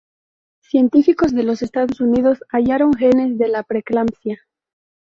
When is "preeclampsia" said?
3.61-4.41